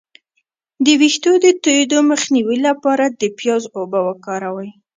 د 0.85 0.87
ویښتو 1.01 1.31
د 1.43 1.45
تویدو 1.63 1.97
مخنیوي 2.11 2.57
لپاره 2.67 3.05
د 3.09 3.23
پیاز 3.37 3.63
اوبه 3.77 3.99
وکاروئ 4.07 4.69